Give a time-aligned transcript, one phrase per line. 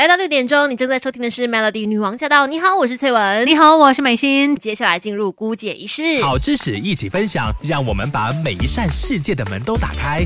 [0.00, 2.46] 来到六点钟，你正在收听的是 Melody 女王驾到。
[2.46, 3.46] 你好，我是翠文。
[3.46, 4.56] 你好，我是美心。
[4.56, 10.24] 接下来进入姑姐仪式，好知识一起分享，让我们把每一扇世界的门都打开。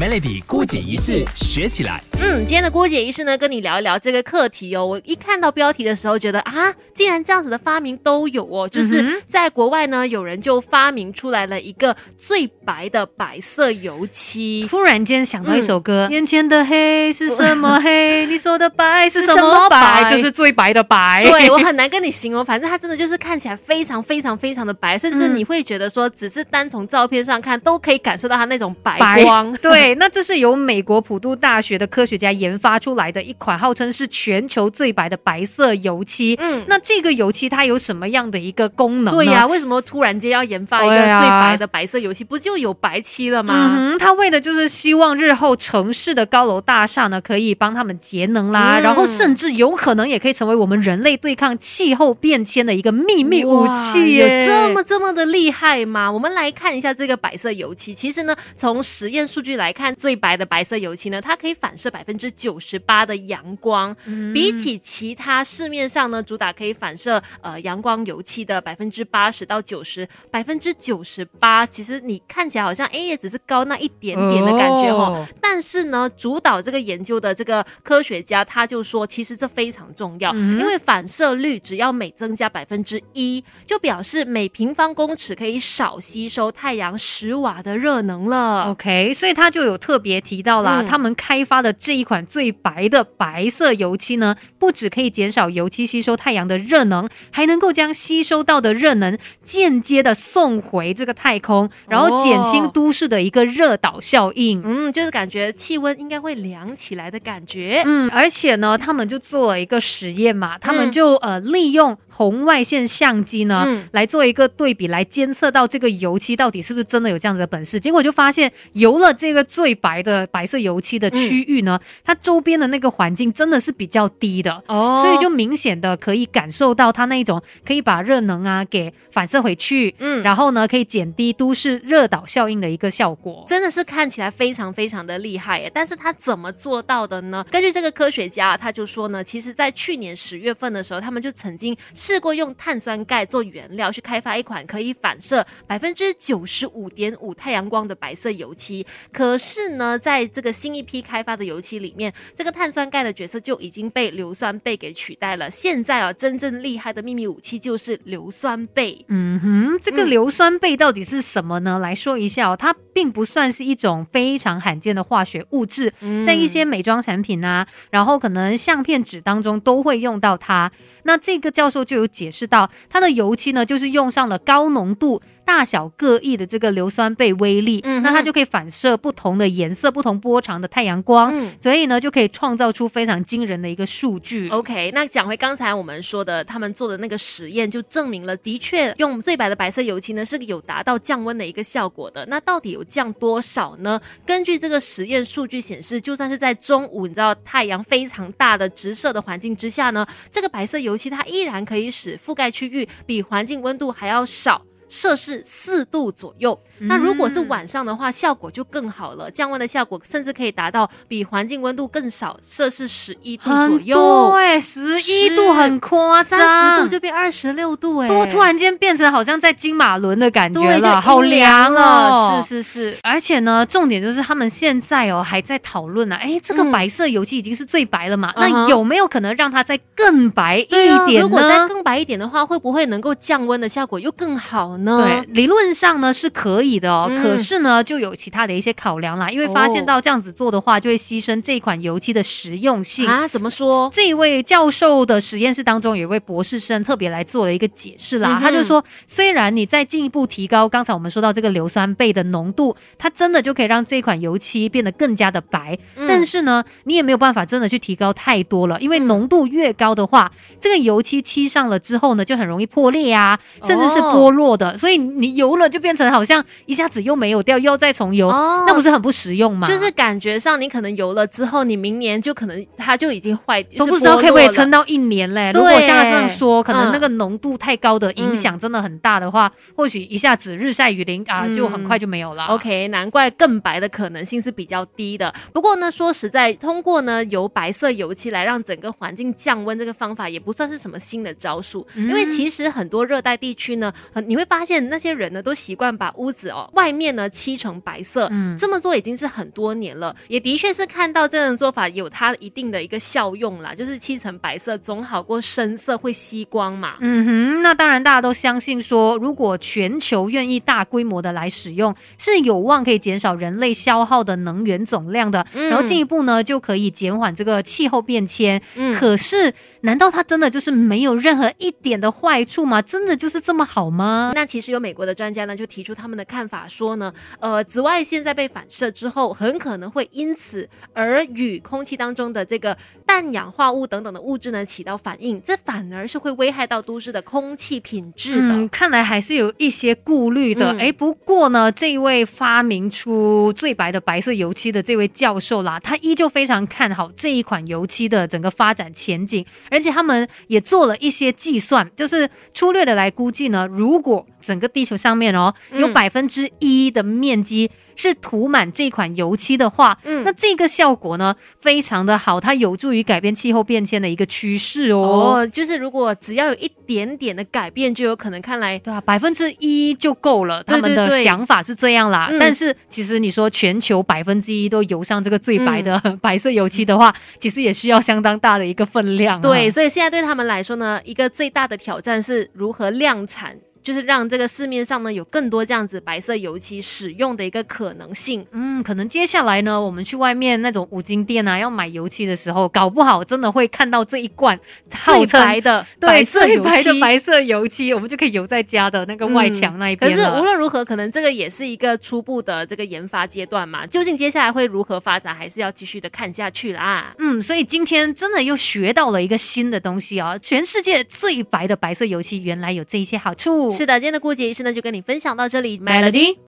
[0.00, 2.02] Melody 姑姐仪式学起来。
[2.18, 4.86] 嗯，今天的郭姐仪式呢，跟你聊一聊这个课题哦。
[4.86, 8.66] 我一看到标题的时候，觉得啊，竟然这样子的发明都有哦。
[8.66, 14.66] 就是在国外呢，有人就发明出来了一个最白的白色油漆。
[14.66, 18.24] 突然间想到一首歌，眼前的黑是什么黑？
[18.32, 20.08] 你说的白是什么白？
[20.10, 21.22] 就是最白的白。
[21.22, 29.52] 对我很 难跟你形容，反正它真的就是看起来非常非常非常的白，甚至你会觉得说，只是单从照片上看，都可以感受到它那种白光。
[29.60, 36.36] 对，那这是由美国普渡大学的科学家研发出来的一款号称是全球最白的白色油漆。
[36.40, 39.14] 嗯，那这个油漆它有什么样的一个功能？
[39.14, 42.24] 对呀，为什么突然间要研发一个最白的白色油漆？
[42.24, 43.74] 不就有白漆了吗？
[43.76, 54.16] 嗯，它为的就是希望日后城市的高楼大厦呢，可以帮他们节能啦，然后甚至有可能也可以成为我们人类对抗气候变迁的一个秘密武器。
[54.16, 56.10] 有这么这么的厉害吗？
[56.10, 57.94] 我们来看一下这个白色油漆。
[57.94, 63.96] 其实呢，从实验数据来看，最白的白色油漆呢，它可以反射百分之九十八的阳光，
[64.34, 75.26] 比起其他市面上呢主打可以反射呃阳光油漆的百分之八十到九十，百分之九十八，其实你看起来好像哎也只是高那一点点的感觉哦。
[75.40, 88.70] 但是呢，主导这个研究的这个科学家他就说，其实这非常重要，因为反射率只要每增加百分之一，就表示每平方公尺可以少吸收太阳十瓦的热能了。
[88.70, 104.62] OK，所以他就有特别提到了，他们开发的这一款最白的白色油漆呢，不止可以减少油漆吸收太阳的热能，还能够将吸收到的热能间接的送回这个太空，然后减轻都市的一个热岛效应。
[104.64, 107.82] 嗯，就是感觉气温应该会凉起来的感觉。
[107.84, 117.80] 嗯，而且呢，他们就做了一个实验嘛，他们就呃利用红外线相机呢来做一个对比，来监测到这个油漆到底是不是真的有这样子的本事。
[117.80, 135.70] 结果就发现，油了这个最白的白色油漆的区域呢，它周边的那个环境真的是比较低的哦，所以就明显的可以感受到它那一种可以把热能啊给反射回去，嗯，然后呢可以减低都市热岛效应的一个效果，真的是看起来非常非常的厉害耶。
[135.74, 137.44] 但是它怎么做到的呢？
[137.50, 155.50] 根据这个科学家，他就说呢，其实在去年十月份的时候，他们就曾经试过用碳酸钙做原料去开发一款可以反射百分之九十五点五太阳光的白色油漆，可是呢，在这个新一批开发的油漆里面，这个碳酸钙的角色就已经被硫酸钡给取代了。
[155.50, 159.04] 现在啊，真正厉害的秘密武器就是硫酸钡。
[159.08, 161.80] 嗯哼，这个硫酸钡到底是什么呢？
[161.80, 165.92] 来说一下哦，它并不算是一种非常罕见的化学物质，
[166.24, 170.70] 在一些美妆产品啊，然后可能相片纸当中都会用到它。
[171.02, 175.20] 那这个教授就有解释到，它的油漆呢，就是用上了高浓度。
[175.44, 184.48] 大小各异的这个硫酸钡微粒，嗯那它就可以反射不同的颜色、不同波长的太阳光，嗯所以呢就可以创造出非常惊人的一个数据。
[184.48, 192.24] OK，那讲回刚才我们说的，他们做的那个实验就证明了，的确用最白的白色油漆呢是有达到降温的一个效果的。
[192.26, 194.00] 那到底有降多少呢？
[194.26, 204.62] 根据这个实验数据显示，就算是在中午，你知道太阳非常大的直射的环境之下呢，这个白色油漆它依然可以使覆盖区域比环境温度还要少。
[204.92, 214.30] 摄氏四度左右，那如果是晚上的话，效果就更好了，降温的效果甚至可以达到比环境温度更少，摄氏十一度左右。
[214.32, 222.42] 对，十一度很夸张，三十度就变二十六度，哎，突然间变成好像在金马伦的感觉了，好凉了。
[222.42, 230.66] 是是是，而且呢，重点就是他们现在哦还在讨论呢，哎，这个白色油漆已经是最白了嘛，那有没有可能让它再更白一
[231.06, 231.22] 点？
[231.22, 234.76] 如果再更白一点的话，会不会能够降温的效果又更好？
[234.84, 243.28] 对，理论上呢是可以的哦，可是呢就有其他的一些考量啦，因为发现到这样子做的话，就会牺牲这款油漆的实用性啊。
[243.28, 243.90] 怎么说？
[243.92, 255.78] 这一位教授的实验室当中有一位博士生特别来做了一个解释啦，他就说，虽然你再进一步提高刚才我们说到这个硫酸钡的浓度，它真的就可以让这款油漆变得更加的白，
[256.08, 260.30] 但是呢，你也没有办法真的去提高太多了，因为浓度越高的话，
[260.60, 264.61] 这个油漆漆上了之后呢，就很容易破裂啊，甚至是剥落的。
[264.62, 269.66] 的，所以你油了就变成好像一下子又没有掉，又要再重油，那不是很不实用吗？
[269.66, 275.50] 就是感觉上你可能油了之后，你明年就可能它就已经坏，都不知道可不可以撑到一年嘞。
[275.52, 282.44] 如果像他这样说，可能那个浓度太高的影响真的很大的话，或许一下子日晒雨淋啊，就很快就没有了。
[282.46, 285.32] OK，难怪更白的可能性是比较低的。
[285.52, 306.96] 不过呢，说实在，通过呢由白色油漆来让整个环境降温，这个方法也不算是什么新的招数，因为其实很多热带地区呢，很你会发现那些人呢都习惯把屋子哦外面呢漆成白色，嗯，这么做已经是很多年了，也的确是看到这种做法有它一定的一个效用啦，就是漆成白色总好过深色会吸光嘛。
[307.00, 318.60] 嗯哼，那当然大家都相信说，如果全球愿意大规模的来使用，是有望可以减少人类消耗的能源总量的，然后进一步呢就可以减缓这个气候变迁。
[318.76, 322.82] 嗯，可是难道它真的就是没有任何一点的坏处吗？
[322.82, 324.32] 真的就是这么好吗？
[324.34, 338.68] 那其实有美国的专家呢就提出他们的看法，说呢，呃，紫外线在被反射之后，很可能会因此而与空气当中的这个氮氧化物等等的物质呢起到反应，这反而是会危害到都市的空气品质的。
[338.68, 340.76] 看来还是有一些顾虑的。
[340.78, 357.70] 哎，不过呢，这位发明出最白的白色油漆的这位教授啦，他依旧非常看好这一款油漆的整个发展前景，而且他们也做了一些计算，就是粗略的来估计呢，如果整个地球上面哦有百分之一的面积。
[357.94, 364.98] 是涂满这款油漆的话，嗯，那这个效果呢非常的好，它有助于改变气候变迁的一个趋势哦。
[365.36, 370.62] 哦，就是如果只要有一点点的改变，就有可能看来对啊，百分之一就够了。
[370.64, 379.38] 他们的想法是这样啦，但是其实你说全球百分之一都油上这个最白的 白色油漆的话，其实也需要相当大的一个分量。
[379.42, 383.58] 对，所以现在对他们来说呢，一个最大的挑战是如何量产。
[383.82, 388.46] 就是让这个市面上呢有更多这样子白色油漆使用的一个可能性。
[388.52, 394.58] 嗯，可能接下来呢，我们去外面那种五金店啊，要买油漆的时候，搞不好真的会看到这一罐
[395.00, 400.10] 最白的白色油漆，白色油漆，我们就可以油在家的那个外墙那一边。
[400.10, 403.86] 可是无论如何，可能这个也是一个初步的这个研发阶段嘛。
[403.86, 407.14] 究竟接下来会如何发展，还是要继续的看下去啦。
[407.18, 413.71] 嗯，所以今天真的又学到了一个新的东西哦，全世界最白的白色油漆原来有这一些好处。
[413.72, 416.36] 是的，今天的过节仪式呢，就跟你分享到这里，Melody。